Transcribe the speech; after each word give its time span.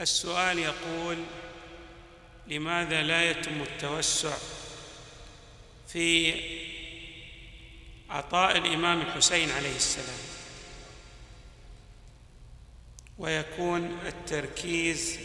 السؤال 0.00 0.58
يقول 0.58 1.16
لماذا 2.46 3.02
لا 3.02 3.30
يتم 3.30 3.62
التوسع 3.62 4.36
في 5.88 6.34
عطاء 8.10 8.56
الإمام 8.56 9.00
الحسين 9.00 9.50
عليه 9.50 9.76
السلام؟ 9.76 10.18
ويكون 13.18 13.98
التركيز 14.06 15.18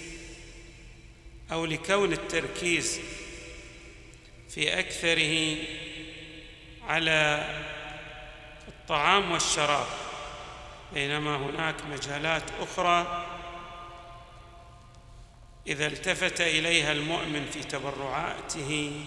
أو 1.52 1.66
لكون 1.66 2.14
التركيز 2.14 3.00
في 4.50 4.80
أكثره 4.80 5.58
على 6.88 7.50
الطعام 8.68 9.32
والشراب 9.32 9.88
بينما 10.94 11.36
هناك 11.38 11.76
مجالات 11.92 12.44
أخرى 12.60 13.25
إذا 15.68 15.88
التفت 15.88 16.42
إليها 16.42 16.92
المؤمن 16.92 17.46
في 17.54 17.64
تبرعاته 17.64 19.02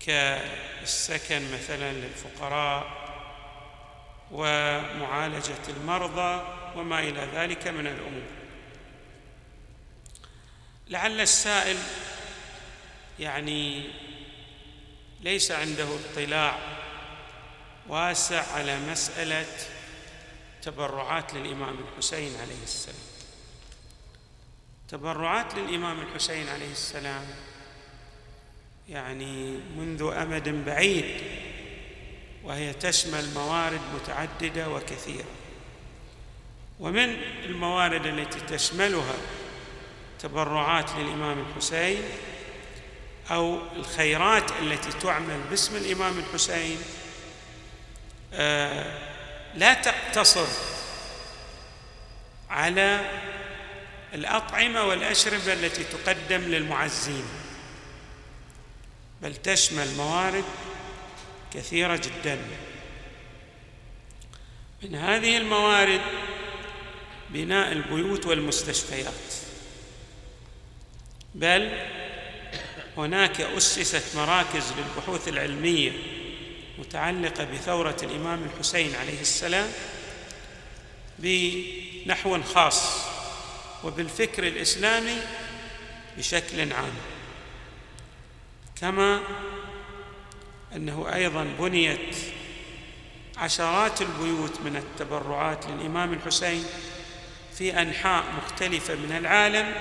كالسكن 0.00 1.52
مثلا 1.54 1.92
للفقراء 1.92 3.06
ومعالجة 4.30 5.62
المرضى 5.68 6.44
وما 6.76 7.00
إلى 7.00 7.28
ذلك 7.34 7.68
من 7.68 7.86
الأمور. 7.86 8.28
لعل 10.88 11.20
السائل 11.20 11.76
يعني 13.18 13.90
ليس 15.20 15.52
عنده 15.52 15.88
اطلاع 16.12 16.58
واسع 17.88 18.52
على 18.52 18.78
مسألة 18.78 19.46
تبرعات 20.62 21.34
للإمام 21.34 21.76
الحسين 21.78 22.36
عليه 22.40 22.62
السلام. 22.62 23.15
تبرعات 24.88 25.54
للإمام 25.54 26.00
الحسين 26.00 26.48
عليه 26.48 26.72
السلام. 26.72 27.24
يعني 28.88 29.58
منذ 29.76 30.02
أمد 30.02 30.64
بعيد 30.64 31.20
وهي 32.44 32.72
تشمل 32.72 33.34
موارد 33.34 33.80
متعددة 33.94 34.68
وكثيرة. 34.68 35.24
ومن 36.80 37.16
الموارد 37.44 38.06
التي 38.06 38.40
تشملها 38.40 39.14
تبرعات 40.18 40.90
للإمام 40.90 41.38
الحسين 41.38 42.02
أو 43.30 43.58
الخيرات 43.76 44.50
التي 44.62 44.92
تعمل 44.92 45.40
باسم 45.50 45.76
الإمام 45.76 46.18
الحسين 46.18 46.78
آه، 48.34 48.98
لا 49.54 49.74
تقتصر 49.74 50.46
على 52.50 53.00
الأطعمة 54.16 54.84
والأشربة 54.84 55.52
التي 55.52 55.84
تقدم 55.84 56.40
للمعزين. 56.40 57.24
بل 59.22 59.36
تشمل 59.36 59.94
موارد 59.96 60.44
كثيرة 61.54 61.96
جدا. 61.96 62.38
من 64.82 64.94
هذه 64.94 65.36
الموارد 65.36 66.00
بناء 67.30 67.72
البيوت 67.72 68.26
والمستشفيات. 68.26 69.34
بل 71.34 71.86
هناك 72.96 73.40
أسست 73.40 74.16
مراكز 74.16 74.72
للبحوث 74.72 75.28
العلمية 75.28 75.92
متعلقة 76.78 77.44
بثورة 77.44 77.96
الإمام 78.02 78.44
الحسين 78.44 78.94
عليه 78.94 79.20
السلام 79.20 79.68
بنحو 81.18 82.42
خاص. 82.42 83.05
وبالفكر 83.86 84.46
الإسلامي 84.46 85.16
بشكل 86.18 86.72
عام. 86.72 86.92
كما 88.80 89.20
أنه 90.76 91.14
أيضا 91.14 91.46
بنيت 91.58 92.16
عشرات 93.36 94.02
البيوت 94.02 94.60
من 94.64 94.76
التبرعات 94.76 95.66
للإمام 95.66 96.12
الحسين 96.12 96.64
في 97.58 97.82
أنحاء 97.82 98.24
مختلفة 98.36 98.94
من 98.94 99.12
العالم 99.12 99.74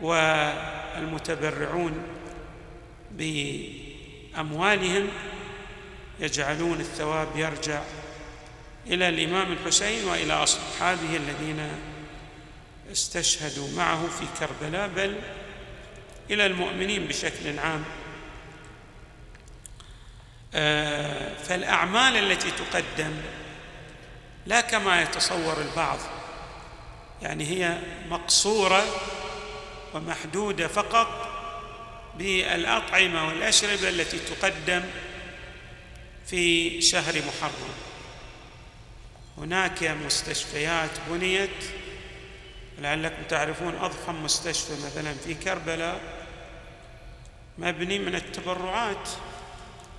والمتبرعون 0.00 2.02
بأموالهم 4.34 5.08
يجعلون 6.20 6.80
الثواب 6.80 7.28
يرجع 7.36 7.82
إلى 8.86 9.08
الإمام 9.08 9.52
الحسين 9.52 10.04
وإلى 10.04 10.32
أصحابه 10.32 11.16
الذين 11.16 11.68
استشهدوا 12.92 13.68
معه 13.76 14.08
في 14.08 14.26
كربلاء 14.40 14.88
بل 14.88 15.20
إلى 16.30 16.46
المؤمنين 16.46 17.06
بشكل 17.06 17.58
عام. 17.58 17.84
آه، 20.54 21.34
فالأعمال 21.34 22.16
التي 22.16 22.50
تقدم 22.50 23.12
لا 24.46 24.60
كما 24.60 25.02
يتصور 25.02 25.62
البعض 25.62 25.98
يعني 27.22 27.44
هي 27.44 27.78
مقصورة 28.10 28.84
ومحدودة 29.94 30.68
فقط 30.68 31.28
بالأطعمة 32.18 33.28
والأشربة 33.28 33.88
التي 33.88 34.18
تقدم 34.18 34.82
في 36.26 36.80
شهر 36.80 37.14
محرم. 37.14 37.74
هناك 39.38 39.82
مستشفيات 39.82 40.90
بنيت 41.10 41.50
لعلكم 42.82 43.22
تعرفون 43.28 43.74
أضخم 43.74 44.24
مستشفى 44.24 44.72
مثلا 44.86 45.14
في 45.14 45.34
كربلاء 45.34 46.00
مبني 47.58 47.98
من 47.98 48.14
التبرعات 48.14 49.08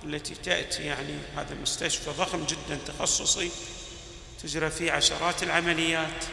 التي 0.04 0.34
تأتي 0.34 0.82
يعني 0.82 1.14
هذا 1.36 1.54
مستشفى 1.62 2.10
ضخم 2.10 2.44
جدا 2.44 2.78
تخصصي 2.86 3.50
تجرى 4.42 4.70
فيه 4.70 4.92
عشرات 4.92 5.42
العمليات. 5.42 6.24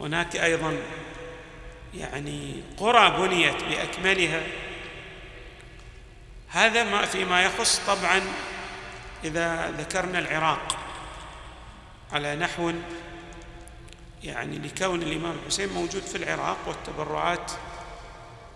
هناك 0.00 0.36
أيضا 0.36 0.78
يعني 1.94 2.62
قرى 2.76 3.10
بنيت 3.10 3.64
بأكملها. 3.64 4.42
هذا 6.48 6.84
ما 6.84 7.06
فيما 7.06 7.42
يخص 7.42 7.80
طبعا 7.86 8.22
إذا 9.24 9.70
ذكرنا 9.70 10.18
العراق 10.18 10.78
على 12.12 12.36
نحو 12.36 12.72
يعني 14.24 14.58
لكون 14.58 15.02
الإمام 15.02 15.36
الحسين 15.42 15.68
موجود 15.68 16.02
في 16.02 16.16
العراق 16.16 16.58
والتبرعات 16.66 17.52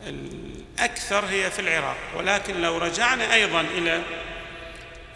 الأكثر 0.07 1.25
هي 1.25 1.51
في 1.51 1.59
العراق. 1.59 1.97
ولكن 2.17 2.61
لو 2.61 2.79
رجعنا 2.79 3.35
أيضا 3.35 3.61
إلى 3.61 4.03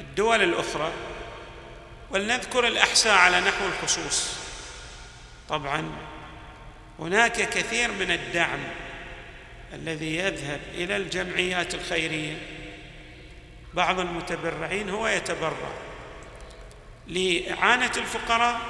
الدول 0.01 0.43
الأخرى 0.43 0.93
ولنذكر 2.11 2.67
الأحساء 2.67 3.15
على 3.15 3.41
نحو 3.41 3.67
الخصوص 3.67 4.37
طبعا 5.49 5.91
هناك 6.99 7.33
كثير 7.33 7.93
من 7.93 8.11
الدعم 8.11 8.61
الذي 9.75 10.17
يذهب 10.17 10.61
إلى 10.75 10.97
الجمعيات 10.97 11.75
الخيرية. 11.75 12.37
بعض 13.75 14.01
المتبرعين 14.01 14.91
هو 14.91 15.09
يتبرع 15.09 15.73
لإعانة 17.07 17.93
الفقراء 17.97 18.61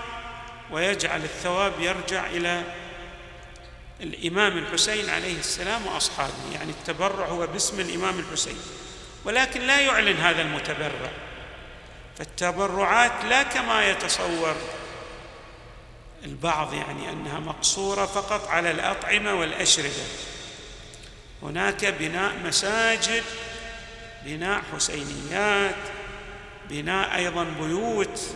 ويجعل 0.71 1.25
الثواب 1.25 1.73
يرجع 1.81 2.27
إلى 2.27 2.63
الإمام 4.01 4.59
الحسين 4.59 5.11
عليه 5.11 5.39
السلام 5.39 5.87
وأصحابه 5.87 6.33
يعني 6.55 6.71
التبرع 6.71 7.27
هو 7.27 7.47
باسم 7.47 7.81
الإمام 7.81 8.19
الحسين. 8.19 8.59
ولكن 9.25 9.61
لا 9.61 9.81
يعلن 9.81 10.17
هذا 10.17 10.43
المتبرع. 10.43 11.11
فالتبرعات 12.19 13.25
لا 13.25 13.43
كما 13.43 13.91
يتصور 13.91 14.57
البعض 16.25 16.75
يعني 16.75 17.11
أنها 17.11 17.41
مقصورة 17.41 18.07
فقط 18.07 18.49
على 18.49 18.71
الأطعمة 18.71 19.35
والأشربة. 19.35 20.05
هناك 21.43 21.85
بناء 21.85 22.33
مساجد 22.45 23.25
بناء 24.25 24.63
حسينيات 24.75 25.77
بناء 26.71 27.17
أيضا 27.17 27.45
بيوت. 27.45 28.35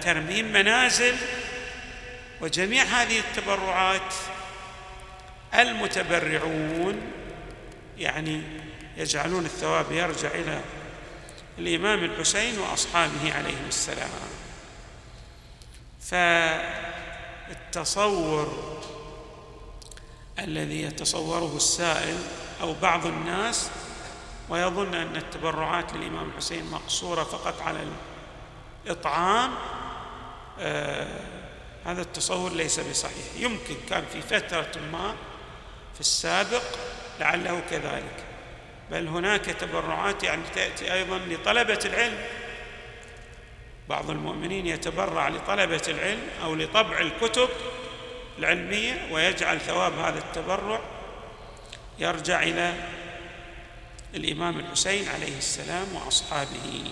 ترميم 0.00 0.52
منازل 0.52 1.14
وجميع 2.40 2.84
هذه 2.84 3.18
التبرعات 3.18 4.14
المتبرعون 5.54 7.12
يعني 7.98 8.42
يجعلون 8.96 9.44
الثواب 9.44 9.92
يرجع 9.92 10.28
إلى 10.28 10.60
الإمام 11.58 12.04
الحسين 12.04 12.58
وأصحابه 12.58 13.32
عليهم 13.34 13.64
السلام. 13.68 14.10
فالتصور 17.50 18.78
الذي 20.38 20.82
يتصوره 20.82 21.56
السائل 21.56 22.18
أو 22.60 22.74
بعض 22.82 23.06
الناس 23.06 23.70
ويظن 24.48 24.94
أن 24.94 25.16
التبرعات 25.16 25.92
للإمام 25.92 26.28
الحسين 26.28 26.70
مقصورة 26.70 27.24
فقط 27.24 27.62
على 27.62 27.82
الاطعام 28.88 29.50
آه 30.60 31.20
هذا 31.86 32.02
التصور 32.02 32.52
ليس 32.52 32.80
بصحيح. 32.80 33.26
يمكن 33.36 33.74
كان 33.90 34.04
في 34.12 34.22
فترة 34.22 34.80
ما 34.92 35.14
في 35.94 36.00
السابق 36.00 36.62
لعله 37.20 37.62
كذلك. 37.70 38.24
بل 38.90 39.08
هناك 39.08 39.44
تبرعات 39.44 40.22
يعني 40.22 40.42
تأتي 40.54 40.92
أيضا 40.92 41.18
لطلبة 41.18 41.78
العلم. 41.84 42.18
بعض 43.88 44.10
المؤمنين 44.10 44.66
يتبرع 44.66 45.28
لطلبة 45.28 45.82
العلم 45.88 46.28
أو 46.42 46.54
لطبع 46.54 46.98
الكتب 46.98 47.48
العلمية 48.38 49.08
ويجعل 49.12 49.60
ثواب 49.60 49.98
هذا 49.98 50.18
التبرع. 50.18 50.80
يرجع 51.98 52.42
إلى 52.42 52.74
الإمام 54.14 54.58
الحسين 54.58 55.08
عليه 55.08 55.38
السلام 55.38 55.94
وأصحابه. 55.94 56.84